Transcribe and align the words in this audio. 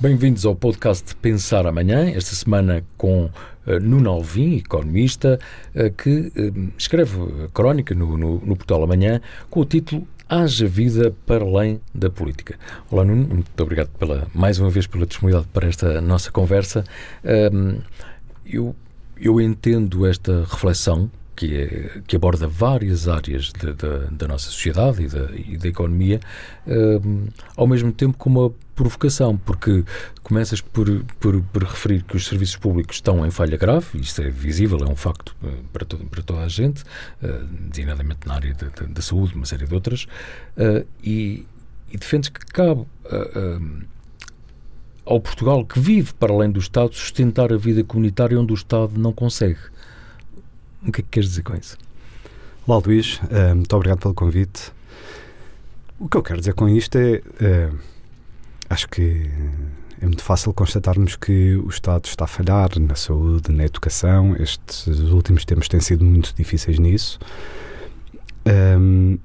Bem-vindos 0.00 0.46
ao 0.46 0.54
podcast 0.54 1.12
Pensar 1.16 1.66
Amanhã, 1.66 2.08
esta 2.08 2.32
semana 2.32 2.84
com 2.96 3.24
uh, 3.24 3.80
Nuno 3.82 4.08
Alvim, 4.10 4.54
economista, 4.54 5.40
uh, 5.74 5.90
que 5.90 6.32
uh, 6.36 6.72
escreve 6.78 7.18
a 7.44 7.48
crónica 7.48 7.96
no, 7.96 8.16
no, 8.16 8.38
no, 8.38 8.56
portal 8.56 8.84
Amanhã 8.84 9.20
com 9.50 9.58
o 9.58 9.64
título 9.64 10.06
Haja 10.28 10.68
Vida 10.68 11.12
para 11.26 11.44
Além 11.44 11.80
da 11.92 12.08
Política. 12.08 12.56
Olá 12.92 13.04
Nuno, 13.04 13.26
muito 13.26 13.60
obrigado 13.60 13.88
pela, 13.98 14.28
mais 14.32 14.60
uma 14.60 14.70
vez 14.70 14.86
pela 14.86 15.04
disponibilidade 15.04 15.50
para 15.52 15.66
esta 15.66 16.00
nossa 16.00 16.30
conversa. 16.30 16.84
eu, 18.46 18.76
eu 19.20 19.40
entendo 19.40 20.06
esta 20.06 20.44
reflexão 20.44 21.10
que, 21.34 21.56
é, 21.56 22.00
que 22.06 22.14
aborda 22.14 22.46
várias 22.46 23.08
áreas 23.08 23.52
de, 23.52 23.72
de, 23.72 24.16
da 24.16 24.28
nossa 24.28 24.48
sociedade 24.48 25.02
e 25.02 25.08
da, 25.08 25.28
e 25.34 25.56
da 25.56 25.68
economia, 25.68 26.20
ao 27.56 27.66
mesmo 27.66 27.92
tempo 27.92 28.16
com 28.16 28.30
uma 28.30 28.52
provocação, 28.78 29.36
porque 29.36 29.84
começas 30.22 30.60
por, 30.60 30.88
por, 31.18 31.42
por, 31.42 31.64
referir 31.64 32.04
que 32.04 32.16
os 32.16 32.26
serviços 32.26 32.56
públicos 32.56 32.98
estão 32.98 33.26
em 33.26 33.30
falha 33.30 33.56
grave, 33.56 33.98
isto 33.98 34.22
é 34.22 34.30
visível, 34.30 34.78
é 34.84 34.88
um 34.88 34.94
facto 34.94 35.34
uh, 35.42 35.64
para, 35.72 35.84
todo, 35.84 36.04
para 36.04 36.22
toda 36.22 36.42
a 36.42 36.48
gente, 36.48 36.82
uh, 37.20 37.44
designadamente 37.68 38.20
na 38.24 38.34
área 38.34 38.54
da 38.88 39.02
saúde, 39.02 39.34
uma 39.34 39.46
série 39.46 39.66
de 39.66 39.74
outras, 39.74 40.04
uh, 40.56 40.86
e, 41.02 41.44
e 41.90 41.98
defendes 41.98 42.28
que 42.28 42.38
cabe 42.46 42.86
ao 45.04 45.18
Portugal, 45.20 45.64
que 45.64 45.80
vive 45.80 46.12
para 46.14 46.32
além 46.32 46.50
do 46.50 46.60
Estado, 46.60 46.94
sustentar 46.94 47.52
a 47.52 47.56
vida 47.56 47.82
comunitária 47.82 48.38
onde 48.38 48.52
o 48.52 48.54
Estado 48.54 48.92
não 48.96 49.12
consegue. 49.12 49.58
O 50.86 50.92
que 50.92 51.00
é 51.00 51.02
que 51.02 51.08
queres 51.10 51.30
dizer 51.30 51.42
com 51.42 51.56
isso? 51.56 51.76
Olá, 52.66 52.80
Luís. 52.84 53.18
muito 53.56 53.74
obrigado 53.74 53.98
pelo 54.00 54.14
convite. 54.14 54.70
O 55.98 56.08
que 56.08 56.16
eu 56.16 56.22
quero 56.22 56.38
dizer 56.38 56.52
com 56.52 56.68
isto 56.68 56.96
é 56.96 57.22
acho 58.70 58.88
que 58.88 59.30
é 60.00 60.06
muito 60.06 60.22
fácil 60.22 60.52
constatarmos 60.52 61.16
que 61.16 61.56
o 61.56 61.68
Estado 61.68 62.04
está 62.06 62.24
a 62.24 62.28
falhar 62.28 62.78
na 62.78 62.94
saúde, 62.94 63.52
na 63.52 63.64
educação. 63.64 64.36
Estes 64.36 64.86
últimos 65.10 65.44
tempos 65.44 65.68
têm 65.68 65.80
sido 65.80 66.04
muito 66.04 66.34
difíceis 66.36 66.78
nisso. 66.78 67.18
Um, 68.46 69.18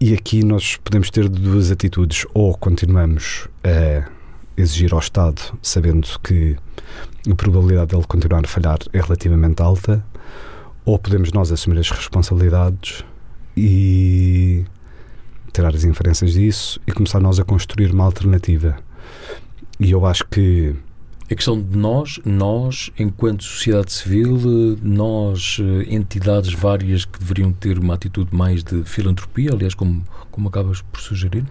e 0.00 0.14
aqui 0.14 0.44
nós 0.44 0.76
podemos 0.76 1.10
ter 1.10 1.28
duas 1.28 1.70
atitudes. 1.70 2.24
Ou 2.32 2.56
continuamos 2.56 3.48
a 3.64 4.08
exigir 4.56 4.92
ao 4.92 5.00
Estado, 5.00 5.40
sabendo 5.62 6.08
que 6.22 6.56
a 7.30 7.34
probabilidade 7.34 7.88
dele 7.94 8.06
continuar 8.06 8.44
a 8.44 8.48
falhar 8.48 8.78
é 8.92 9.00
relativamente 9.00 9.60
alta, 9.62 10.04
ou 10.84 10.98
podemos 10.98 11.32
nós 11.32 11.50
assumir 11.50 11.78
as 11.78 11.90
responsabilidades 11.90 13.04
e 13.56 14.64
tirar 15.52 15.74
as 15.74 15.84
inferências 15.84 16.32
disso 16.32 16.80
e 16.86 16.92
começar 16.92 17.20
nós 17.20 17.38
a 17.40 17.44
construir 17.44 17.92
uma 17.92 18.04
alternativa. 18.04 18.76
E 19.78 19.90
eu 19.90 20.04
acho 20.04 20.26
que 20.26 20.74
a 21.30 21.34
questão 21.34 21.62
de 21.62 21.78
nós, 21.78 22.18
nós, 22.24 22.90
enquanto 22.98 23.44
sociedade 23.44 23.92
civil, 23.92 24.36
nós, 24.82 25.58
eh, 25.60 25.94
entidades 25.94 26.52
várias 26.52 27.04
que 27.04 27.20
deveriam 27.20 27.52
ter 27.52 27.78
uma 27.78 27.94
atitude 27.94 28.34
mais 28.34 28.64
de 28.64 28.82
filantropia, 28.82 29.52
aliás, 29.52 29.72
como, 29.72 30.04
como 30.28 30.48
acabas 30.48 30.82
por 30.82 31.00
sugerir? 31.00 31.44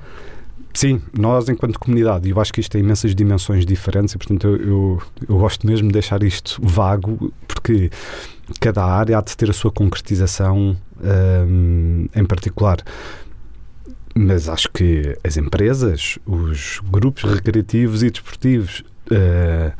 Sim, 0.73 1.01
nós 1.17 1.47
enquanto 1.47 1.79
comunidade, 1.79 2.27
e 2.27 2.31
eu 2.31 2.39
acho 2.41 2.51
que 2.53 2.59
isto 2.59 2.71
tem 2.71 2.81
imensas 2.81 3.15
dimensões 3.15 3.65
diferentes 3.65 4.13
e, 4.13 4.17
portanto, 4.17 4.47
eu, 4.47 4.57
eu, 4.57 5.01
eu, 5.29 5.37
gosto 5.37 5.65
mesmo 5.65 5.87
de 5.87 5.93
deixar 5.93 6.23
isto 6.23 6.59
vago, 6.61 7.33
porque 7.47 7.89
cada 8.59 8.83
área 8.83 9.17
há 9.17 9.21
de 9.21 9.35
ter 9.37 9.49
a 9.49 9.53
sua 9.53 9.71
concretização 9.71 10.75
um, 11.01 12.07
em 12.13 12.25
particular. 12.25 12.83
Mas 14.21 14.49
acho 14.49 14.69
que 14.73 15.17
as 15.23 15.37
empresas, 15.37 16.19
os 16.25 16.81
grupos 16.91 17.23
recreativos 17.23 18.03
e 18.03 18.11
desportivos, 18.11 18.83
uh, 19.09 19.71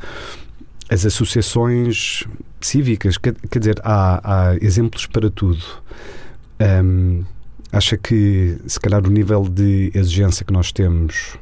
as 0.88 1.04
associações 1.04 2.24
cívicas, 2.58 3.18
quer, 3.18 3.34
quer 3.34 3.58
dizer, 3.58 3.78
há, 3.84 4.20
há, 4.24 4.56
exemplos 4.56 5.04
para 5.04 5.30
tudo. 5.30 5.62
Um, 6.58 7.22
acha 7.70 7.98
que, 7.98 8.56
se 8.66 8.80
calhar, 8.80 9.06
o 9.06 9.10
nível 9.10 9.46
de 9.46 9.92
exigência 9.94 10.42
que 10.42 10.54
nós 10.54 10.72
temos 10.72 11.36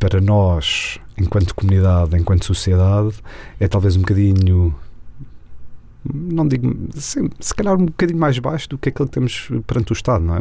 para 0.00 0.20
nós, 0.20 0.98
enquanto 1.16 1.54
comunidade, 1.54 2.16
enquanto 2.16 2.44
sociedade, 2.44 3.14
é 3.60 3.68
talvez 3.68 3.94
um 3.94 4.00
bocadinho 4.00 4.74
não 6.12 6.46
digo, 6.46 6.76
se, 6.94 7.28
se 7.40 7.54
calhar 7.54 7.74
um 7.74 7.86
bocadinho 7.86 8.18
mais 8.18 8.38
baixo 8.38 8.68
do 8.68 8.78
que 8.78 8.88
aquilo 8.88 9.08
que 9.08 9.14
temos 9.14 9.48
perante 9.66 9.92
o 9.92 9.94
Estado, 9.94 10.24
não 10.24 10.36
é? 10.36 10.40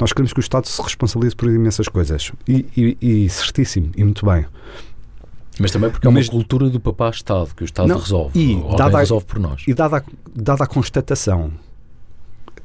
Nós 0.00 0.12
queremos 0.12 0.32
que 0.32 0.38
o 0.38 0.40
Estado 0.40 0.66
se 0.66 0.80
responsabilize 0.82 1.34
por 1.34 1.48
imensas 1.48 1.88
coisas. 1.88 2.32
E, 2.46 2.66
e, 2.76 3.24
e 3.24 3.28
certíssimo, 3.28 3.90
e 3.96 4.04
muito 4.04 4.24
bem. 4.24 4.46
Mas 5.58 5.70
também 5.70 5.90
porque 5.90 6.06
é 6.06 6.10
uma 6.10 6.24
cultura 6.24 6.68
do 6.68 6.78
papá-Estado, 6.78 7.54
que 7.54 7.62
o 7.62 7.64
Estado 7.64 7.88
não, 7.88 7.98
resolve, 7.98 8.38
e 8.38 8.76
dada 8.76 8.98
resolve 8.98 9.24
por 9.24 9.38
nós. 9.38 9.64
E 9.66 9.72
dada 9.72 9.98
a, 9.98 10.02
dada 10.34 10.64
a 10.64 10.66
constatação, 10.66 11.50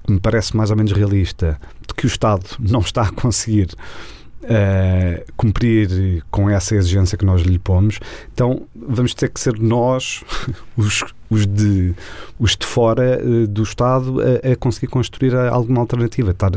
que 0.06 0.12
me 0.12 0.20
parece 0.20 0.56
mais 0.56 0.72
ou 0.72 0.78
menos 0.78 0.92
realista, 0.92 1.60
de 1.88 1.94
que 1.94 2.06
o 2.06 2.08
Estado 2.08 2.46
não 2.60 2.82
está 2.82 3.04
a 3.04 3.12
conseguir 3.12 3.70
uh, 4.44 5.34
cumprir 5.38 6.24
com 6.30 6.50
essa 6.50 6.76
exigência 6.76 7.18
que 7.18 7.26
nós 7.26 7.42
lhe 7.42 7.60
pomos, 7.60 8.00
então 8.34 8.68
vamos 8.76 9.14
ter 9.14 9.30
que 9.30 9.40
ser 9.40 9.58
nós, 9.58 10.24
os, 10.76 11.04
os, 11.32 11.48
de, 11.48 11.96
os 12.38 12.58
de 12.58 12.66
fora 12.66 13.22
uh, 13.24 13.48
do 13.48 13.64
Estado, 13.64 14.18
a, 14.22 14.52
a, 14.52 14.56
conseguir 14.58 14.88
construir 14.88 15.34
alguma 15.34 15.80
alternativa. 15.80 16.32
Estar, 16.32 16.52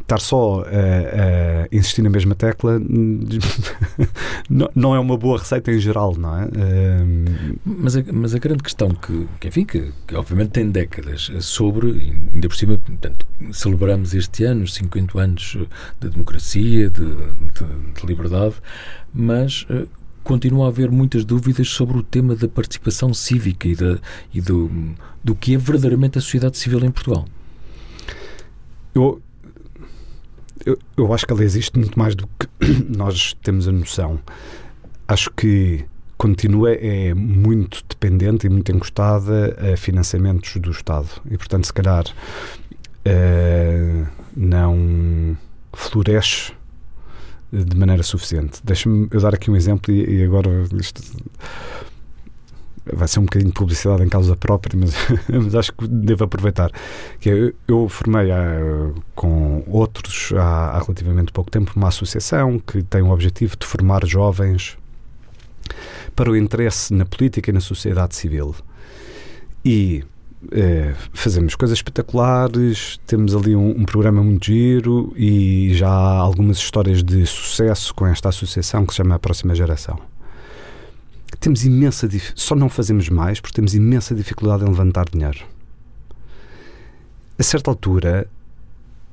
estar 0.00 0.18
só 0.18 0.62
a, 0.62 1.64
a 1.64 1.76
insistir 1.76 2.02
na 2.02 2.10
mesma 2.10 2.34
tecla 2.34 2.80
não, 4.74 4.94
é 4.94 4.98
uma 4.98 5.16
boa 5.16 5.38
receita 5.38 5.70
em 5.70 5.78
geral, 5.78 6.14
não 6.16 6.38
é? 6.38 6.48
Mas, 7.64 7.96
a, 7.96 8.04
mas 8.12 8.34
a 8.34 8.38
grande 8.38 8.62
questão 8.62 8.90
que, 8.90 9.26
que 9.40 9.48
enfim, 9.48 9.64
que, 9.64 9.92
que, 10.06 10.14
obviamente 10.14 10.50
tem 10.50 10.70
décadas 10.70 11.30
sobre, 11.40 12.14
ainda 12.32 12.48
por 12.48 12.56
cima, 12.56 12.78
portanto, 12.78 13.26
celebramos 13.52 14.14
este 14.14 14.44
ano 14.44 14.64
os 14.64 14.74
50 14.74 15.20
anos 15.20 15.58
de 16.00 16.08
democracia, 16.08 16.90
de, 16.90 17.04
de, 17.04 18.00
de 18.00 18.06
liberdade, 18.06 18.54
mas 19.14 19.66
continua 20.24 20.66
a 20.66 20.68
haver 20.68 20.90
muitas 20.90 21.24
dúvidas 21.24 21.68
sobre 21.68 21.98
o 21.98 22.02
tema 22.02 22.34
da 22.34 22.48
participação 22.48 23.14
cívica 23.14 23.68
e, 23.68 23.76
da, 23.76 23.98
e 24.32 24.40
do, 24.40 24.70
do 25.22 25.34
que 25.34 25.54
é 25.54 25.58
verdadeiramente 25.58 26.18
a 26.18 26.20
sociedade 26.20 26.58
civil 26.58 26.84
em 26.84 26.90
Portugal. 26.90 27.26
Eu, 28.94 29.20
eu, 30.64 30.78
eu 30.96 31.12
acho 31.12 31.26
que 31.26 31.32
ela 31.32 31.44
existe 31.44 31.78
muito 31.78 31.98
mais 31.98 32.14
do 32.14 32.26
que 32.26 32.48
nós 32.96 33.34
temos 33.42 33.68
a 33.68 33.72
noção. 33.72 34.18
Acho 35.06 35.30
que 35.30 35.84
continua 36.16 36.72
é 36.72 37.12
muito 37.12 37.84
dependente 37.88 38.46
e 38.46 38.50
muito 38.50 38.70
encostada 38.72 39.56
a 39.72 39.76
financiamentos 39.76 40.56
do 40.56 40.70
Estado 40.70 41.08
e 41.28 41.36
portanto 41.36 41.66
se 41.66 41.72
calhar 41.72 42.04
uh, 42.06 44.06
não 44.34 45.36
floresce 45.72 46.52
de 47.62 47.76
maneira 47.76 48.02
suficiente. 48.02 48.60
Deixa-me 48.64 49.08
eu 49.10 49.20
dar 49.20 49.34
aqui 49.34 49.50
um 49.50 49.56
exemplo 49.56 49.92
e, 49.92 50.18
e 50.18 50.24
agora 50.24 50.66
isto 50.80 51.02
vai 52.92 53.08
ser 53.08 53.20
um 53.20 53.24
bocadinho 53.24 53.50
de 53.50 53.54
publicidade 53.54 54.02
em 54.02 54.08
causa 54.08 54.36
própria, 54.36 54.78
mas, 54.78 54.94
mas 55.28 55.54
acho 55.54 55.72
que 55.72 55.86
devo 55.86 56.24
aproveitar. 56.24 56.70
Que 57.20 57.28
eu, 57.28 57.54
eu 57.66 57.88
formei 57.88 58.30
há, 58.30 58.92
com 59.14 59.64
outros 59.66 60.32
há, 60.36 60.76
há, 60.76 60.78
relativamente 60.80 61.32
pouco 61.32 61.50
tempo 61.50 61.72
uma 61.76 61.88
associação 61.88 62.58
que 62.58 62.82
tem 62.82 63.02
o 63.02 63.10
objetivo 63.10 63.56
de 63.56 63.66
formar 63.66 64.04
jovens 64.06 64.76
para 66.14 66.30
o 66.30 66.36
interesse 66.36 66.92
na 66.92 67.06
política 67.06 67.50
e 67.50 67.52
na 67.52 67.60
sociedade 67.60 68.14
civil. 68.14 68.54
E 69.64 70.04
é, 70.52 70.94
fazemos 71.12 71.54
coisas 71.54 71.78
espetaculares, 71.78 72.98
temos 73.06 73.34
ali 73.34 73.54
um, 73.54 73.70
um, 73.70 73.84
programa 73.84 74.22
muito 74.22 74.46
giro 74.46 75.12
e 75.16 75.74
já 75.74 75.88
há 75.88 76.18
algumas 76.18 76.58
histórias 76.58 77.02
de 77.02 77.26
sucesso 77.26 77.94
com 77.94 78.06
esta 78.06 78.28
associação 78.28 78.84
que 78.84 78.92
se 78.92 78.98
chama 78.98 79.14
A 79.14 79.18
Próxima 79.18 79.54
Geração 79.54 79.98
temos 81.44 81.62
imensa 81.62 82.08
só 82.34 82.54
não 82.54 82.70
fazemos 82.70 83.10
mais 83.10 83.38
porque 83.38 83.54
temos 83.54 83.74
imensa 83.74 84.14
dificuldade 84.14 84.64
em 84.64 84.68
levantar 84.68 85.04
dinheiro. 85.10 85.44
A 87.38 87.42
certa 87.42 87.70
altura, 87.70 88.26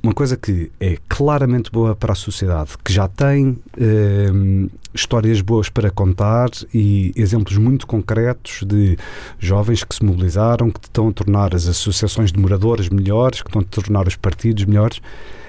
uma 0.03 0.13
coisa 0.13 0.35
que 0.35 0.71
é 0.79 0.97
claramente 1.07 1.71
boa 1.71 1.95
para 1.95 2.13
a 2.13 2.15
sociedade, 2.15 2.71
que 2.83 2.91
já 2.91 3.07
tem 3.07 3.57
eh, 3.77 4.69
histórias 4.93 5.41
boas 5.41 5.69
para 5.69 5.91
contar 5.91 6.49
e 6.73 7.11
exemplos 7.15 7.55
muito 7.57 7.85
concretos 7.85 8.63
de 8.65 8.97
jovens 9.37 9.83
que 9.83 9.93
se 9.93 10.03
mobilizaram, 10.03 10.71
que 10.71 10.79
estão 10.83 11.09
a 11.09 11.13
tornar 11.13 11.53
as 11.53 11.67
associações 11.67 12.31
de 12.31 12.39
moradores 12.39 12.89
melhores, 12.89 13.43
que 13.43 13.49
estão 13.49 13.61
a 13.61 13.65
tornar 13.65 14.07
os 14.07 14.15
partidos 14.15 14.65
melhores, 14.65 14.99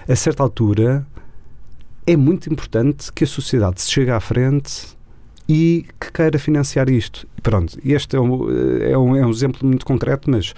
a 0.06 0.14
certa 0.14 0.42
altura 0.42 1.06
é 2.06 2.16
muito 2.16 2.52
importante 2.52 3.10
que 3.12 3.24
a 3.24 3.26
sociedade 3.26 3.80
se 3.80 3.90
chegue 3.90 4.10
à 4.10 4.20
frente 4.20 4.96
e 5.48 5.86
que 5.98 6.12
queira 6.12 6.38
financiar 6.38 6.90
isto. 6.90 7.26
Pronto, 7.42 7.78
este 7.84 8.16
é 8.16 8.20
um, 8.20 8.50
é 8.82 8.98
um, 8.98 9.16
é 9.16 9.26
um 9.26 9.30
exemplo 9.30 9.66
muito 9.66 9.86
concreto, 9.86 10.30
mas, 10.30 10.52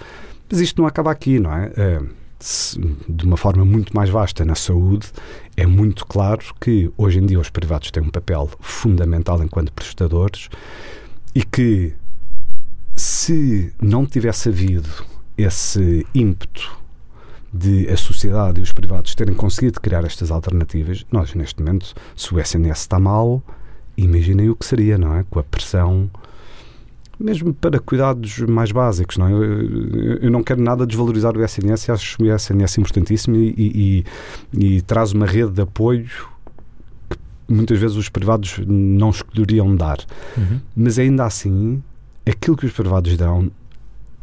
mas 0.51 0.59
isto 0.59 0.81
não 0.81 0.87
acaba 0.87 1.11
aqui, 1.11 1.39
não 1.39 1.53
é? 1.53 1.71
é 1.77 2.01
de 2.39 3.25
uma 3.25 3.37
forma 3.37 3.63
muito 3.63 3.95
mais 3.95 4.09
vasta 4.09 4.43
na 4.43 4.55
saúde, 4.55 5.07
é 5.55 5.65
muito 5.65 6.05
claro 6.05 6.43
que 6.59 6.91
hoje 6.97 7.19
em 7.19 7.25
dia 7.25 7.39
os 7.39 7.49
privados 7.49 7.91
têm 7.91 8.03
um 8.03 8.09
papel 8.09 8.49
fundamental 8.59 9.41
enquanto 9.41 9.71
prestadores 9.71 10.49
e 11.33 11.43
que 11.43 11.93
se 12.95 13.73
não 13.81 14.05
tivesse 14.05 14.49
havido 14.49 14.89
esse 15.37 16.05
ímpeto 16.13 16.77
de 17.53 17.89
a 17.89 17.95
sociedade 17.95 18.59
e 18.59 18.63
os 18.63 18.73
privados 18.73 19.15
terem 19.15 19.33
conseguido 19.33 19.79
criar 19.79 20.03
estas 20.03 20.29
alternativas, 20.29 21.05
nós 21.11 21.33
neste 21.33 21.61
momento, 21.61 21.93
se 22.15 22.33
o 22.33 22.39
SNS 22.39 22.79
está 22.79 22.99
mal, 22.99 23.41
imaginem 23.97 24.49
o 24.49 24.55
que 24.55 24.65
seria, 24.65 24.97
não 24.97 25.15
é? 25.15 25.25
Com 25.29 25.39
a 25.39 25.43
pressão 25.43 26.09
mesmo 27.19 27.53
para 27.53 27.79
cuidados 27.79 28.39
mais 28.39 28.71
básicos. 28.71 29.17
Não 29.17 29.27
é? 29.27 29.31
eu, 29.31 30.17
eu, 30.21 30.31
não 30.31 30.43
quero 30.43 30.61
nada 30.61 30.85
desvalorizar 30.85 31.37
o 31.37 31.43
SNS, 31.43 31.89
acho 31.89 32.21
o 32.21 32.25
SNS 32.25 32.77
importantíssimo 32.77 33.35
e, 33.35 34.03
e, 34.53 34.65
e, 34.77 34.81
traz 34.81 35.11
uma 35.13 35.25
rede 35.25 35.51
de 35.51 35.61
apoio 35.61 36.05
que 37.09 37.53
muitas 37.53 37.79
vezes 37.79 37.97
os 37.97 38.09
privados 38.09 38.59
não 38.65 39.09
escolheriam 39.09 39.75
dar. 39.75 39.99
Uhum. 40.37 40.59
Mas 40.75 40.99
ainda 40.99 41.25
assim, 41.25 41.81
aquilo 42.25 42.57
que 42.57 42.65
os 42.65 42.71
privados 42.71 43.15
dão 43.17 43.51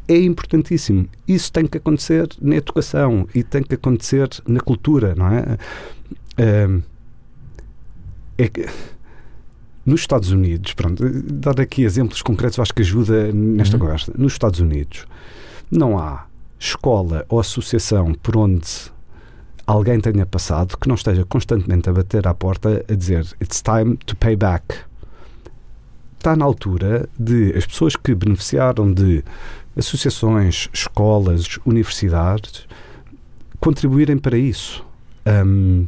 é 0.08 0.18
importantíssimo. 0.18 1.08
Isso 1.26 1.52
tem 1.52 1.66
que 1.66 1.78
acontecer 1.78 2.28
na 2.40 2.56
educação 2.56 3.26
e 3.34 3.42
tem 3.42 3.62
que 3.62 3.74
acontecer 3.74 4.28
na 4.46 4.60
cultura, 4.60 5.14
não 5.14 5.28
é? 5.28 5.56
é 8.38 8.48
que 8.48 8.66
nos 9.84 10.00
Estados 10.00 10.30
Unidos, 10.30 10.74
pronto, 10.74 11.02
dar 11.24 11.60
aqui 11.60 11.82
exemplos 11.82 12.22
concretos, 12.22 12.58
acho 12.58 12.72
que 12.72 12.82
ajuda 12.82 13.32
nesta 13.32 13.76
uhum. 13.76 13.80
conversa. 13.80 14.12
Nos 14.16 14.32
Estados 14.32 14.60
Unidos, 14.60 15.06
não 15.70 15.98
há 15.98 16.26
escola 16.58 17.26
ou 17.28 17.40
associação 17.40 18.14
por 18.14 18.36
onde 18.36 18.92
alguém 19.66 20.00
tenha 20.00 20.24
passado 20.24 20.76
que 20.76 20.86
não 20.88 20.94
esteja 20.94 21.24
constantemente 21.24 21.88
a 21.88 21.92
bater 21.92 22.26
à 22.28 22.34
porta 22.34 22.84
a 22.88 22.94
dizer 22.94 23.26
It's 23.40 23.60
time 23.62 23.96
to 24.06 24.14
pay 24.16 24.36
back. 24.36 24.64
Está 26.18 26.36
na 26.36 26.44
altura 26.44 27.08
de 27.18 27.52
as 27.56 27.66
pessoas 27.66 27.96
que 27.96 28.14
beneficiaram 28.14 28.92
de 28.92 29.24
associações, 29.76 30.68
escolas, 30.72 31.58
universidades 31.66 32.66
contribuírem 33.58 34.18
para 34.18 34.36
isso. 34.36 34.84
Um, 35.26 35.86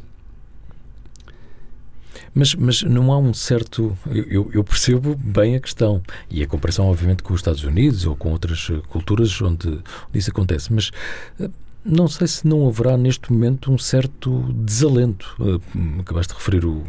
mas, 2.34 2.54
mas 2.54 2.82
não 2.82 3.12
há 3.12 3.18
um 3.18 3.32
certo. 3.32 3.96
Eu, 4.06 4.50
eu, 4.52 4.64
percebo 4.64 5.14
bem 5.14 5.54
a 5.54 5.60
questão. 5.60 6.02
E 6.28 6.42
a 6.42 6.46
comparação, 6.46 6.86
obviamente, 6.86 7.22
com 7.22 7.32
os 7.32 7.40
Estados 7.40 7.62
Unidos 7.62 8.04
ou 8.06 8.16
com 8.16 8.32
outras 8.32 8.68
eh, 8.70 8.80
culturas 8.88 9.40
onde, 9.40 9.68
onde 9.68 9.82
isso 10.18 10.30
acontece. 10.30 10.72
Mas 10.72 10.90
eh, 11.38 11.48
não 11.84 12.08
sei 12.08 12.26
se 12.26 12.46
não 12.46 12.66
haverá 12.66 12.96
neste 12.96 13.32
momento 13.32 13.70
um 13.70 13.78
certo 13.78 14.52
desalento. 14.52 15.36
Eh, 15.40 16.00
acabaste 16.00 16.32
de 16.32 16.38
referir 16.38 16.66
o, 16.66 16.84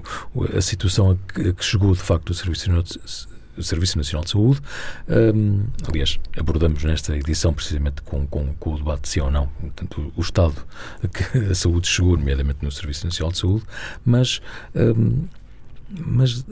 a 0.55 0.61
situação 0.61 1.11
a 1.11 1.33
que, 1.33 1.63
chegou, 1.63 1.93
de 1.93 2.01
facto, 2.01 2.31
o 2.31 2.33
Serviço 2.33 2.65
Serviço 3.63 3.97
Nacional 3.97 4.23
de 4.23 4.31
Saúde. 4.31 4.61
Um, 5.07 5.63
aliás, 5.87 6.19
abordamos 6.37 6.83
nesta 6.83 7.15
edição 7.15 7.53
precisamente 7.53 8.01
com, 8.01 8.25
com, 8.27 8.53
com, 8.55 8.73
o 8.73 8.77
debate 8.77 9.03
de 9.03 9.09
se 9.09 9.21
ou 9.21 9.31
não, 9.31 9.47
portanto, 9.47 10.13
o 10.15 10.21
estado 10.21 10.55
que 11.13 11.37
a 11.51 11.55
saúde 11.55 11.87
chegou, 11.87 12.17
nomeadamente 12.17 12.63
no 12.63 12.71
Serviço 12.71 13.05
Nacional 13.05 13.31
de 13.31 13.37
Saúde, 13.39 13.65
mas, 14.05 14.41
um, 14.75 15.23
mas 15.89 16.45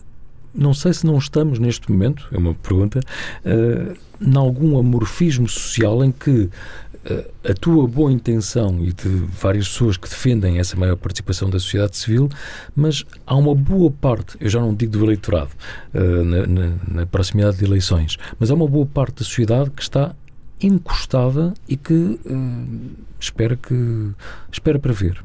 não 0.53 0.73
sei 0.73 0.93
se 0.93 1.05
não 1.05 1.17
estamos 1.17 1.59
neste 1.59 1.91
momento, 1.91 2.27
é 2.31 2.37
uma 2.37 2.53
pergunta, 2.53 2.99
uh, 2.99 3.97
em 4.21 4.37
algum 4.37 4.77
amorfismo 4.77 5.47
social 5.49 6.03
em 6.03 6.11
que 6.11 6.49
a 7.49 7.53
tua 7.53 7.85
boa 7.85 8.11
intenção 8.11 8.83
e 8.83 8.93
de 8.93 9.09
várias 9.09 9.67
pessoas 9.67 9.97
que 9.97 10.07
defendem 10.07 10.59
essa 10.59 10.77
maior 10.77 10.95
participação 10.95 11.49
da 11.49 11.59
sociedade 11.59 11.97
civil, 11.97 12.29
mas 12.75 13.03
há 13.27 13.35
uma 13.35 13.53
boa 13.53 13.91
parte, 13.91 14.37
eu 14.39 14.49
já 14.49 14.61
não 14.61 14.73
digo 14.73 14.93
do 14.93 15.03
eleitorado, 15.03 15.51
uh, 15.93 16.23
na, 16.23 16.47
na, 16.47 16.75
na, 16.87 17.05
proximidade 17.05 17.57
de 17.57 17.65
eleições, 17.65 18.17
mas 18.39 18.49
há 18.49 18.53
uma 18.53 18.67
boa 18.67 18.85
parte 18.85 19.15
da 19.15 19.25
sociedade 19.25 19.69
que 19.71 19.81
está 19.81 20.15
encostada 20.61 21.53
e 21.67 21.75
que 21.75 21.93
uh, 21.93 22.91
espera 23.19 23.57
que 23.57 24.11
espera 24.49 24.79
para 24.79 24.93
ver. 24.93 25.21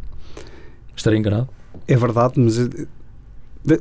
Estarei 0.96 1.20
enganado? 1.20 1.48
É 1.86 1.96
verdade, 1.96 2.40
mas 2.40 2.58
eh, 2.58 3.80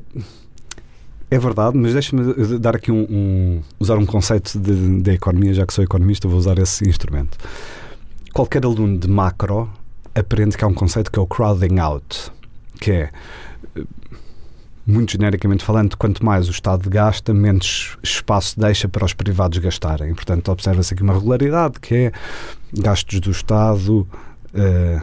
é 1.32 1.40
verdade, 1.40 1.76
mas 1.76 1.94
deixa-me 1.94 2.60
dar 2.60 2.76
aqui 2.76 2.92
um, 2.92 3.08
um, 3.10 3.62
usar 3.80 3.98
um 3.98 4.06
conceito 4.06 4.60
da 5.02 5.14
economia, 5.14 5.52
já 5.52 5.66
que 5.66 5.74
sou 5.74 5.84
economista, 5.84 6.28
vou 6.28 6.38
usar 6.38 6.60
esse 6.60 6.88
instrumento 6.88 7.40
qualquer 8.38 8.64
aluno 8.66 9.00
de 9.00 9.08
macro 9.08 9.68
aprende 10.14 10.56
que 10.56 10.64
há 10.64 10.68
um 10.68 10.74
conceito 10.74 11.12
que 11.12 11.18
é 11.18 11.22
o 11.22 11.26
crowding 11.26 11.80
out, 11.80 12.32
que 12.80 12.92
é 12.92 13.12
muito 14.86 15.14
genericamente 15.14 15.66
falando, 15.66 15.98
quanto 15.98 16.24
mais 16.24 16.48
o 16.48 16.52
Estado 16.52 16.88
gasta, 16.88 17.34
menos 17.34 17.98
espaço 18.04 18.60
deixa 18.60 18.88
para 18.88 19.04
os 19.04 19.12
privados 19.12 19.58
gastarem. 19.58 20.14
Portanto, 20.14 20.52
observa-se 20.52 20.94
aqui 20.94 21.02
uma 21.02 21.16
regularidade 21.16 21.80
que 21.80 21.96
é 21.96 22.12
gastos 22.74 23.20
do 23.22 23.32
Estado 23.32 24.08
uh, 24.54 25.02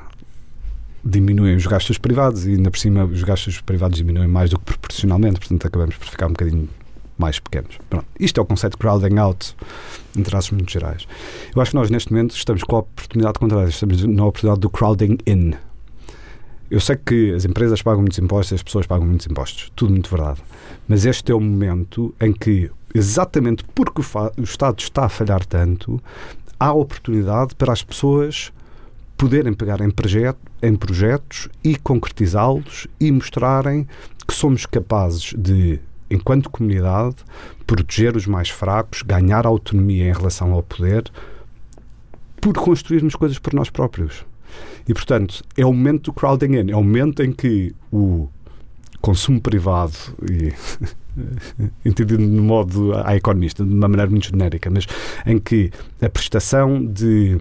diminuem 1.04 1.56
os 1.56 1.66
gastos 1.66 1.98
privados 1.98 2.46
e, 2.46 2.50
ainda 2.50 2.70
por 2.70 2.78
cima, 2.78 3.04
os 3.04 3.24
gastos 3.24 3.60
privados 3.60 3.98
diminuem 3.98 4.28
mais 4.28 4.50
do 4.50 4.60
que 4.60 4.64
proporcionalmente. 4.64 5.40
Portanto, 5.40 5.66
acabamos 5.66 5.96
por 5.96 6.06
ficar 6.06 6.28
um 6.28 6.34
bocadinho 6.34 6.68
mais 7.18 7.38
pequenos. 7.38 7.78
Pronto. 7.88 8.06
Isto 8.18 8.40
é 8.40 8.42
o 8.42 8.46
conceito 8.46 8.72
de 8.72 8.78
crowding 8.78 9.18
out, 9.18 9.56
em 10.16 10.22
traços 10.22 10.50
muito 10.50 10.70
gerais. 10.70 11.06
Eu 11.54 11.62
acho 11.62 11.70
que 11.70 11.76
nós, 11.76 11.90
neste 11.90 12.12
momento, 12.12 12.34
estamos 12.34 12.62
com 12.62 12.76
a 12.76 12.78
oportunidade 12.80 13.38
contrária, 13.38 13.68
estamos 13.68 14.02
na 14.04 14.24
oportunidade 14.24 14.60
do 14.60 14.70
crowding 14.70 15.18
in. 15.26 15.54
Eu 16.70 16.80
sei 16.80 16.96
que 16.96 17.32
as 17.32 17.44
empresas 17.44 17.82
pagam 17.82 18.00
muitos 18.00 18.18
impostos, 18.18 18.54
as 18.54 18.62
pessoas 18.62 18.86
pagam 18.86 19.06
muitos 19.06 19.26
impostos, 19.26 19.70
tudo 19.76 19.92
muito 19.92 20.10
verdade. 20.10 20.40
Mas 20.88 21.04
este 21.04 21.30
é 21.30 21.34
o 21.34 21.40
momento 21.40 22.14
em 22.20 22.32
que, 22.32 22.70
exatamente 22.94 23.64
porque 23.74 24.00
o, 24.00 24.42
Estado 24.42 24.80
está 24.80 25.04
a 25.04 25.08
falhar 25.08 25.44
tanto, 25.44 26.02
há 26.58 26.72
oportunidade 26.72 27.54
para 27.54 27.72
as 27.72 27.82
pessoas 27.82 28.52
poderem 29.16 29.52
pegar 29.52 29.80
em, 29.80 29.90
projeto, 29.90 30.38
em 30.62 30.74
projetos 30.74 31.48
e 31.62 31.76
concretizá-los 31.76 32.88
e 32.98 33.12
mostrarem 33.12 33.86
que 34.26 34.34
somos 34.34 34.66
capazes 34.66 35.32
de 35.36 35.78
enquanto 36.14 36.50
comunidade, 36.50 37.16
proteger 37.66 38.16
os 38.16 38.26
mais 38.26 38.48
fracos, 38.48 39.02
ganhar 39.02 39.46
autonomia 39.46 40.08
em 40.08 40.12
relação 40.12 40.52
ao 40.52 40.62
poder, 40.62 41.10
por 42.40 42.54
construirmos 42.54 43.16
coisas 43.16 43.38
por 43.38 43.54
nós 43.54 43.70
próprios. 43.70 44.24
E, 44.88 44.92
portanto, 44.92 45.42
é 45.56 45.64
o 45.64 45.72
momento 45.72 46.04
do 46.04 46.12
crowding 46.12 46.56
in, 46.56 46.70
é 46.70 46.76
o 46.76 46.82
momento 46.82 47.22
em 47.22 47.32
que 47.32 47.74
o 47.90 48.28
consumo 49.00 49.40
privado, 49.40 49.96
e 50.30 50.52
entendido 51.84 52.22
no 52.22 52.42
modo 52.42 52.94
a 53.04 53.16
economista, 53.16 53.64
de 53.64 53.72
uma 53.72 53.88
maneira 53.88 54.10
muito 54.10 54.28
genérica, 54.28 54.70
mas 54.70 54.86
em 55.26 55.38
que 55.38 55.70
a 56.00 56.08
prestação 56.08 56.84
de 56.84 57.38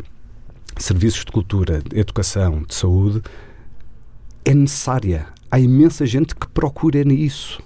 serviços 0.78 1.24
de 1.26 1.32
cultura, 1.32 1.82
de 1.82 2.00
educação, 2.00 2.64
de 2.64 2.74
saúde 2.74 3.22
é 4.46 4.54
necessária. 4.54 5.28
Há 5.50 5.60
imensa 5.60 6.06
gente 6.06 6.36
que 6.36 6.48
procura 6.48 7.02
isso. 7.14 7.62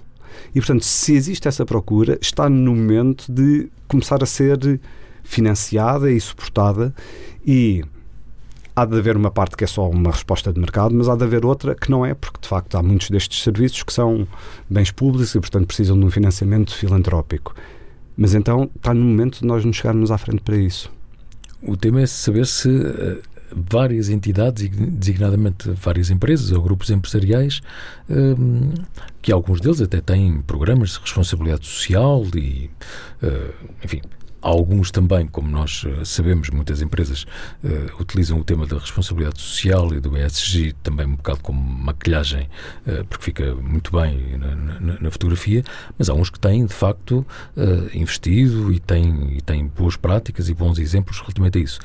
E, 0.54 0.60
portanto, 0.60 0.84
se 0.84 1.14
existe 1.14 1.48
essa 1.48 1.64
procura, 1.64 2.18
está 2.20 2.48
no 2.48 2.74
momento 2.74 3.30
de 3.30 3.68
começar 3.86 4.22
a 4.22 4.26
ser 4.26 4.80
financiada 5.22 6.10
e 6.10 6.20
suportada 6.20 6.94
e 7.46 7.84
há 8.74 8.84
de 8.84 8.96
haver 8.96 9.16
uma 9.16 9.30
parte 9.30 9.56
que 9.56 9.64
é 9.64 9.66
só 9.66 9.88
uma 9.88 10.10
resposta 10.10 10.52
de 10.52 10.60
mercado, 10.60 10.94
mas 10.94 11.08
há 11.08 11.16
de 11.16 11.24
haver 11.24 11.44
outra 11.44 11.74
que 11.74 11.90
não 11.90 12.06
é, 12.06 12.14
porque 12.14 12.38
de 12.40 12.48
facto 12.48 12.76
há 12.76 12.82
muitos 12.82 13.10
destes 13.10 13.42
serviços 13.42 13.82
que 13.82 13.92
são 13.92 14.26
bens 14.70 14.92
públicos 14.92 15.34
e, 15.34 15.40
portanto, 15.40 15.66
precisam 15.66 15.98
de 15.98 16.04
um 16.04 16.10
financiamento 16.10 16.74
filantrópico. 16.74 17.54
Mas 18.16 18.34
então 18.34 18.70
está 18.76 18.94
no 18.94 19.04
momento 19.04 19.40
de 19.40 19.46
nós 19.46 19.64
nos 19.64 19.76
chegarmos 19.76 20.10
à 20.10 20.18
frente 20.18 20.42
para 20.42 20.56
isso. 20.56 20.90
O 21.62 21.76
tema 21.76 22.02
é 22.02 22.06
saber 22.06 22.46
se 22.46 22.68
uh, 22.68 23.20
várias 23.52 24.08
entidades, 24.08 24.68
designadamente 24.68 25.70
várias 25.70 26.10
empresas 26.10 26.52
ou 26.52 26.62
grupos 26.62 26.90
empresariais, 26.90 27.60
um, 28.08 28.72
que 29.20 29.32
alguns 29.32 29.60
deles 29.60 29.80
até 29.80 30.00
têm 30.00 30.40
programas 30.42 30.90
de 30.90 31.00
responsabilidade 31.00 31.66
social 31.66 32.24
e, 32.34 32.70
uh, 33.22 33.54
enfim, 33.84 34.00
Alguns 34.40 34.92
também, 34.92 35.26
como 35.26 35.50
nós 35.50 35.84
eh, 35.84 36.04
sabemos, 36.04 36.48
muitas 36.50 36.80
empresas 36.80 37.26
uh, 37.64 38.00
utilizam 38.00 38.38
o 38.38 38.44
tema 38.44 38.66
da 38.66 38.78
responsabilidade 38.78 39.40
social 39.40 39.92
e 39.92 39.98
do 39.98 40.16
ESG 40.16 40.74
também 40.80 41.06
um 41.06 41.16
bocado 41.16 41.40
como 41.40 41.60
maquilhagem, 41.60 42.48
uh, 42.86 43.04
porque 43.06 43.24
fica 43.24 43.52
muito 43.56 43.90
bem 43.90 44.38
na, 45.00 45.10
fotografia, 45.10 45.64
mas 45.98 46.08
há 46.08 46.14
uns 46.14 46.30
que 46.30 46.38
têm, 46.38 46.64
de 46.66 46.72
facto, 46.72 47.26
investido 47.92 48.72
e 48.72 48.78
têm, 48.78 49.36
e 49.36 49.40
têm 49.40 49.66
boas 49.66 49.96
práticas 49.96 50.48
e 50.48 50.54
bons 50.54 50.78
exemplos 50.78 51.18
relativamente 51.18 51.58
a 51.58 51.60
isso. 51.60 51.80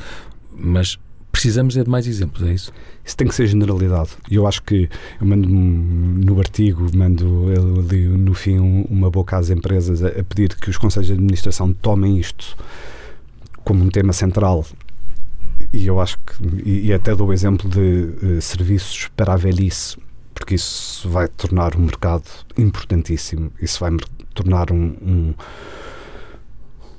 Mas 0.55 0.99
precisamos 1.33 1.75
é 1.75 1.83
de 1.83 1.89
mais 1.89 2.07
exemplos, 2.07 2.47
é 2.47 2.53
isso? 2.53 2.71
Isso 3.03 3.17
tem 3.17 3.27
que 3.27 3.35
ser 3.35 3.47
generalidade. 3.47 4.11
E 4.31 4.35
eu 4.35 4.47
acho 4.47 4.63
que 4.63 4.87
eu 5.19 5.27
mando 5.27 5.49
no 5.49 6.39
artigo, 6.39 6.85
mando 6.95 7.47
ali 7.79 8.07
no 8.07 8.33
fim 8.33 8.59
uma 8.59 9.09
boca 9.09 9.35
às 9.35 9.49
empresas 9.49 10.01
a, 10.01 10.07
a 10.07 10.23
pedir 10.23 10.55
que 10.55 10.69
os 10.69 10.77
conselhos 10.77 11.07
de 11.07 11.13
administração 11.13 11.73
tomem 11.73 12.17
isto 12.17 12.55
como 13.65 13.83
um 13.83 13.89
tema 13.89 14.13
central 14.13 14.65
e 15.71 15.87
eu 15.87 15.99
acho 15.99 16.17
que, 16.19 16.69
e, 16.69 16.93
até 16.93 17.15
dou 17.15 17.29
o 17.29 17.33
exemplo 17.33 17.69
de 17.69 17.79
uh, 18.25 18.41
serviços 18.41 19.09
para 19.15 19.33
a 19.33 19.37
velhice, 19.37 19.97
porque 20.33 20.55
isso 20.55 21.09
vai 21.09 21.27
tornar 21.27 21.75
o 21.75 21.79
mercado 21.79 22.25
importantíssimo, 22.57 23.51
isso 23.61 23.79
vai 23.79 23.91
tornar 24.33 24.71
um, 24.71 24.95
um, 25.01 25.33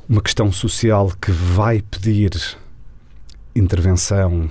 uma 0.08 0.20
questão 0.20 0.50
social 0.50 1.12
que 1.20 1.30
vai 1.30 1.82
pedir 1.82 2.30
intervenção 3.64 4.48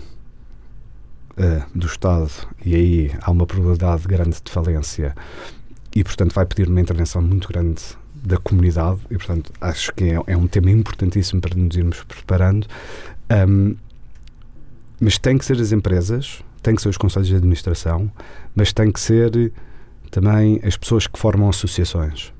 uh, 1.37 1.77
do 1.77 1.87
Estado, 1.87 2.31
e 2.65 2.75
aí 2.75 3.11
há 3.21 3.31
uma 3.31 3.45
probabilidade 3.45 4.03
grande 4.07 4.37
de 4.43 4.51
falência, 4.51 5.15
e 5.95 6.03
portanto 6.03 6.33
vai 6.33 6.45
pedir 6.45 6.67
uma 6.67 6.81
intervenção 6.81 7.21
muito 7.21 7.47
grande 7.47 7.81
da 8.15 8.37
comunidade, 8.37 8.99
e 9.09 9.17
portanto 9.17 9.51
acho 9.61 9.93
que 9.93 10.05
é, 10.05 10.19
é 10.27 10.37
um 10.37 10.47
tema 10.47 10.71
importantíssimo 10.71 11.39
para 11.39 11.55
nos 11.55 11.75
irmos 11.75 12.03
preparando. 12.03 12.67
Um, 13.47 13.75
mas 14.99 15.17
tem 15.17 15.37
que 15.37 15.45
ser 15.45 15.59
as 15.59 15.71
empresas, 15.71 16.41
tem 16.61 16.75
que 16.75 16.81
ser 16.81 16.89
os 16.89 16.97
conselhos 16.97 17.27
de 17.27 17.35
administração, 17.35 18.11
mas 18.55 18.71
tem 18.71 18.91
que 18.91 18.99
ser 18.99 19.51
também 20.09 20.61
as 20.63 20.77
pessoas 20.77 21.07
que 21.07 21.19
formam 21.19 21.49
associações. 21.49 22.33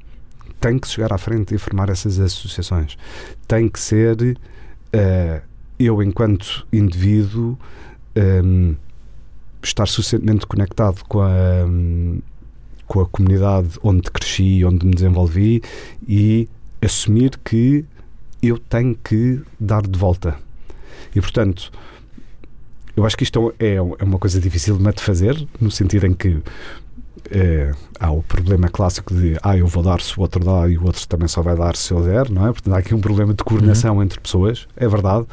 Tem 0.62 0.80
que 0.80 0.88
chegar 0.88 1.12
à 1.12 1.18
frente 1.18 1.54
e 1.54 1.58
formar 1.58 1.90
essas 1.90 2.20
associações. 2.20 2.98
Tem 3.48 3.68
que 3.68 3.80
ser 3.80 4.16
uh, 4.22 5.53
eu, 5.80 6.02
enquanto 6.02 6.66
indivíduo, 6.72 7.58
um, 8.16 8.76
estar 9.62 9.88
suficientemente 9.88 10.46
conectado 10.46 11.04
com 11.08 11.22
a, 11.22 11.66
um, 11.66 12.20
com 12.86 13.02
a 13.02 13.06
comunidade 13.06 13.80
onde 13.82 14.12
cresci, 14.12 14.64
onde 14.66 14.86
me 14.86 14.94
desenvolvi 14.94 15.62
e 16.08 16.48
assumir 16.82 17.40
que 17.44 17.86
eu 18.42 18.58
tenho 18.58 18.96
que 18.96 19.42
dar 19.60 19.82
de 19.82 19.98
volta. 19.98 20.38
E, 21.16 21.22
portanto, 21.22 21.72
eu 22.96 23.06
acho 23.06 23.18
que 23.18 23.24
isto 23.24 23.54
é, 23.58 23.76
é 23.76 23.82
uma 23.82 24.20
coisa 24.20 24.40
difícil 24.40 24.78
de 24.78 25.02
fazer, 25.02 25.48
no 25.60 25.72
sentido 25.72 26.06
em 26.06 26.14
que 26.14 26.42
é, 27.30 27.72
há 28.00 28.12
o 28.12 28.22
problema 28.24 28.68
clássico 28.68 29.14
de 29.14 29.38
ah, 29.42 29.58
eu 29.58 29.68
vou 29.68 29.84
dar 29.84 30.02
se 30.02 30.18
o 30.18 30.22
outro 30.22 30.44
dá 30.44 30.68
e 30.68 30.78
o 30.78 30.86
outro 30.86 31.08
também 31.08 31.28
só 31.28 31.42
vai 31.42 31.56
dar 31.56 31.76
se 31.76 31.92
eu 31.94 32.02
der, 32.02 32.30
não 32.30 32.48
é? 32.48 32.52
Portanto, 32.52 32.74
há 32.74 32.78
aqui 32.80 32.94
um 32.94 33.02
problema 33.02 33.34
de 33.34 33.44
coordenação 33.44 33.96
uhum. 33.96 34.04
entre 34.04 34.20
pessoas, 34.20 34.68
é 34.76 34.88
verdade, 34.88 35.26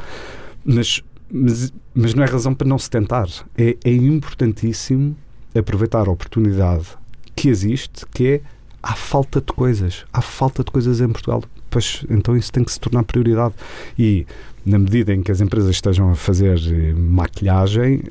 mas, 0.64 1.02
mas, 1.30 1.72
mas, 1.94 2.14
não 2.14 2.22
é 2.22 2.26
razão 2.26 2.54
para 2.54 2.68
não 2.68 2.78
se 2.78 2.90
tentar. 2.90 3.28
É, 3.56 3.76
é 3.84 3.92
importantíssimo 3.92 5.16
aproveitar 5.54 6.06
a 6.06 6.10
oportunidade 6.10 6.86
que 7.34 7.48
existe, 7.48 8.06
que 8.06 8.28
é 8.28 8.40
há 8.82 8.94
falta 8.94 9.40
de 9.40 9.52
coisas, 9.52 10.04
há 10.12 10.20
falta 10.20 10.62
de 10.62 10.70
coisas 10.70 11.00
em 11.00 11.08
Portugal. 11.08 11.42
Pois 11.68 12.04
então 12.10 12.36
isso 12.36 12.52
tem 12.52 12.64
que 12.64 12.72
se 12.72 12.80
tornar 12.80 13.04
prioridade. 13.04 13.54
E 13.98 14.26
na 14.64 14.78
medida 14.78 15.14
em 15.14 15.22
que 15.22 15.30
as 15.30 15.40
empresas 15.40 15.70
estejam 15.70 16.10
a 16.10 16.14
fazer 16.14 16.58
eh, 16.58 16.92
maquilhagem, 16.92 18.02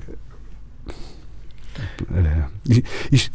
uh, 2.11 2.81
isto, 3.11 3.31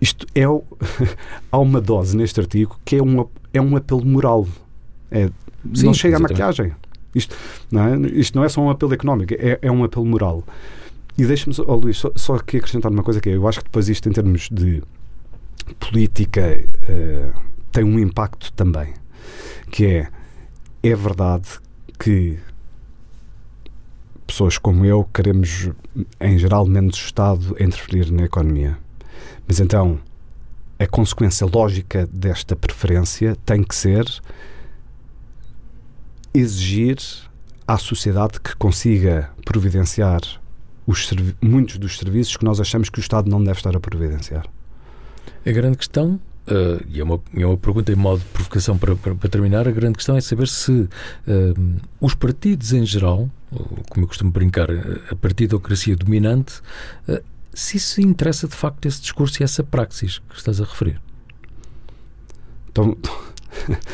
isto, 0.00 0.26
é. 0.34 0.44
há 1.50 1.58
uma 1.58 1.80
dose 1.80 2.16
neste 2.16 2.40
artigo 2.40 2.78
que 2.84 2.96
é 2.96 3.02
um, 3.02 3.26
é 3.52 3.60
um 3.60 3.76
apelo 3.76 4.04
moral. 4.04 4.46
É, 5.10 5.30
Sim, 5.72 5.86
não 5.86 5.94
chega 5.94 6.16
exatamente. 6.16 6.42
à 6.42 6.46
maquilhagem. 6.46 6.76
Isto 7.14 7.36
não, 7.70 7.86
é, 7.86 7.96
isto 8.08 8.36
não 8.36 8.44
é 8.44 8.48
só 8.48 8.60
um 8.60 8.70
apelo 8.70 8.92
económico, 8.92 9.34
é, 9.34 9.58
é 9.62 9.70
um 9.70 9.84
apelo 9.84 10.04
moral. 10.04 10.44
E 11.16 11.24
deixa-me, 11.24 11.54
oh, 11.66 11.76
Luís, 11.76 11.96
só, 11.98 12.10
só 12.16 12.34
aqui 12.34 12.56
acrescentar 12.56 12.90
uma 12.90 13.02
coisa 13.02 13.20
que 13.20 13.30
é, 13.30 13.36
eu 13.36 13.46
acho 13.46 13.60
que 13.60 13.64
depois 13.64 13.88
isto, 13.88 14.08
em 14.08 14.12
termos 14.12 14.48
de 14.50 14.82
política, 15.78 16.60
uh, 16.88 17.40
tem 17.70 17.84
um 17.84 17.98
impacto 17.98 18.52
também. 18.52 18.92
Que 19.70 19.86
é, 19.86 20.08
é 20.82 20.94
verdade 20.94 21.48
que 21.98 22.38
pessoas 24.26 24.58
como 24.58 24.84
eu 24.84 25.04
queremos, 25.12 25.70
em 26.20 26.38
geral, 26.38 26.66
menos 26.66 26.96
Estado 26.96 27.56
interferir 27.60 28.10
na 28.10 28.24
economia. 28.24 28.78
Mas 29.46 29.60
então, 29.60 29.98
a 30.78 30.86
consequência 30.86 31.46
lógica 31.46 32.06
desta 32.06 32.56
preferência 32.56 33.36
tem 33.44 33.62
que 33.62 33.74
ser 33.74 34.06
exigir 36.32 36.98
à 37.66 37.78
sociedade 37.78 38.40
que 38.40 38.56
consiga 38.56 39.30
providenciar 39.44 40.20
os 40.86 41.08
muitos 41.40 41.78
dos 41.78 41.96
serviços 41.96 42.36
que 42.36 42.44
nós 42.44 42.60
achamos 42.60 42.90
que 42.90 42.98
o 42.98 43.00
Estado 43.00 43.30
não 43.30 43.42
deve 43.42 43.58
estar 43.58 43.74
a 43.74 43.80
providenciar. 43.80 44.46
A 45.46 45.50
grande 45.52 45.78
questão 45.78 46.20
Uh, 46.46 46.84
e 46.88 47.00
é 47.00 47.04
uma, 47.04 47.20
é 47.34 47.46
uma 47.46 47.56
pergunta 47.56 47.90
em 47.90 47.96
modo 47.96 48.18
de 48.20 48.26
provocação 48.26 48.76
para, 48.76 48.94
para, 48.96 49.14
para 49.14 49.28
terminar. 49.30 49.66
A 49.66 49.70
grande 49.70 49.96
questão 49.96 50.16
é 50.16 50.20
saber 50.20 50.46
se 50.48 50.72
uh, 50.72 50.88
os 52.00 52.14
partidos 52.14 52.72
em 52.72 52.84
geral, 52.84 53.30
como 53.88 54.04
eu 54.04 54.08
costumo 54.08 54.30
brincar, 54.30 54.68
a 55.10 55.16
partidocracia 55.16 55.96
dominante, 55.96 56.60
uh, 57.08 57.22
se 57.54 57.78
isso 57.78 58.00
interessa 58.00 58.46
de 58.46 58.54
facto 58.54 58.84
esse 58.86 59.00
discurso 59.00 59.42
e 59.42 59.44
essa 59.44 59.62
praxis 59.62 60.18
que 60.18 60.36
estás 60.36 60.60
a 60.60 60.64
referir. 60.64 61.00
Então, 62.70 62.96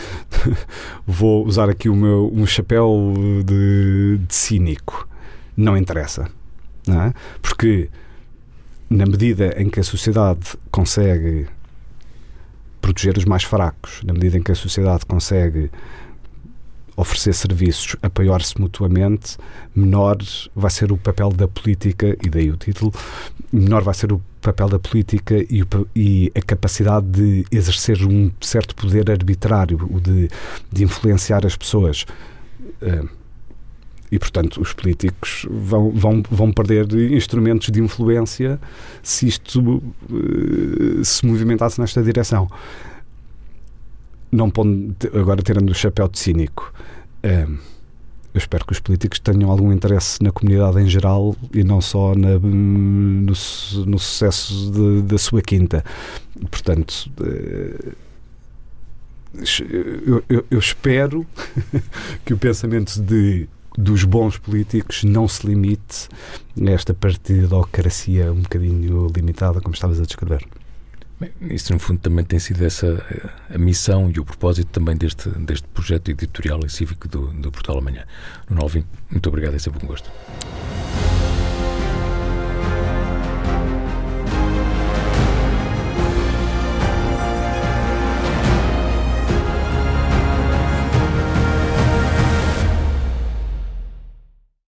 vou 1.06 1.46
usar 1.46 1.68
aqui 1.68 1.88
o 1.88 1.94
meu, 1.94 2.32
um 2.34 2.46
chapéu 2.46 3.14
de, 3.44 4.18
de 4.26 4.34
cínico. 4.34 5.08
Não 5.56 5.76
interessa. 5.76 6.28
Não 6.86 7.02
é? 7.02 7.14
Porque, 7.42 7.90
na 8.88 9.04
medida 9.04 9.54
em 9.60 9.68
que 9.68 9.78
a 9.78 9.84
sociedade 9.84 10.56
consegue 10.70 11.46
proteger 12.80 13.16
os 13.16 13.24
mais 13.24 13.44
fracos, 13.44 14.02
na 14.04 14.12
medida 14.12 14.38
em 14.38 14.42
que 14.42 14.52
a 14.52 14.54
sociedade 14.54 15.04
consegue 15.06 15.70
oferecer 16.96 17.32
serviços, 17.32 17.96
apoiar-se 18.02 18.60
mutuamente, 18.60 19.38
menor 19.74 20.18
vai 20.54 20.70
ser 20.70 20.92
o 20.92 20.96
papel 20.98 21.30
da 21.30 21.48
política, 21.48 22.16
e 22.22 22.28
daí 22.28 22.50
o 22.50 22.56
título, 22.56 22.92
menor 23.52 23.82
vai 23.82 23.94
ser 23.94 24.12
o 24.12 24.20
papel 24.40 24.68
da 24.68 24.78
política 24.78 25.34
e, 25.34 25.64
e 25.94 26.32
a 26.34 26.42
capacidade 26.42 27.06
de 27.06 27.46
exercer 27.50 28.04
um 28.04 28.30
certo 28.40 28.74
poder 28.74 29.10
arbitrário, 29.10 29.78
o 29.90 30.00
de, 30.00 30.28
de 30.70 30.84
influenciar 30.84 31.46
as 31.46 31.56
pessoas. 31.56 32.04
Uh, 32.82 33.19
e, 34.10 34.18
portanto, 34.18 34.60
os 34.60 34.72
políticos 34.72 35.46
vão, 35.48 35.90
vão, 35.90 36.22
vão 36.28 36.52
perder 36.52 36.92
instrumentos 37.12 37.70
de 37.70 37.80
influência 37.80 38.60
se 39.02 39.28
isto 39.28 39.60
uh, 39.60 41.04
se 41.04 41.24
movimentasse 41.24 41.80
nesta 41.80 42.02
direção. 42.02 42.48
Não 44.32 44.50
pondo, 44.50 44.94
agora 45.14 45.42
tirando 45.42 45.70
o 45.70 45.74
chapéu 45.74 46.08
de 46.08 46.18
cínico, 46.18 46.72
uh, 47.24 47.58
eu 48.32 48.38
espero 48.38 48.64
que 48.64 48.72
os 48.72 48.80
políticos 48.80 49.18
tenham 49.20 49.50
algum 49.50 49.72
interesse 49.72 50.22
na 50.22 50.30
comunidade 50.30 50.80
em 50.80 50.88
geral 50.88 51.34
e 51.52 51.64
não 51.64 51.80
só 51.80 52.14
na, 52.14 52.38
no, 52.38 53.32
no 53.32 53.98
sucesso 53.98 54.70
de, 54.72 55.02
da 55.02 55.18
sua 55.18 55.40
quinta. 55.40 55.84
Portanto. 56.50 57.10
Uh, 57.20 58.10
eu, 60.02 60.24
eu, 60.28 60.44
eu, 60.50 60.58
espero 60.58 61.24
que 62.26 62.34
o 62.34 62.36
pensamento 62.36 63.00
de 63.00 63.48
dos 63.80 64.04
bons 64.04 64.38
políticos 64.38 65.02
não 65.04 65.26
se 65.26 65.46
limite 65.46 66.08
a 66.60 66.70
esta 66.70 66.94
partidocracia 66.94 68.32
um 68.32 68.42
bocadinho 68.42 69.08
limitada, 69.14 69.60
como 69.60 69.74
estavas 69.74 70.00
a 70.00 70.04
descrever. 70.04 70.46
Isso, 71.42 71.72
no 71.72 71.78
fundo, 71.78 72.00
também 72.00 72.24
tem 72.24 72.38
sido 72.38 72.64
essa 72.64 73.04
a 73.52 73.58
missão 73.58 74.10
e 74.14 74.18
o 74.18 74.24
propósito 74.24 74.68
também 74.68 74.96
deste, 74.96 75.28
deste 75.28 75.68
projeto 75.68 76.10
editorial 76.10 76.60
e 76.64 76.70
cívico 76.70 77.06
do, 77.08 77.26
do 77.26 77.52
Portal 77.52 77.78
Amanhã. 77.78 78.04
No 78.48 78.56
9, 78.56 78.84
muito 79.10 79.28
obrigado, 79.28 79.54
é 79.54 79.58
sempre 79.58 79.84
um 79.84 79.88
gosto. 79.88 80.10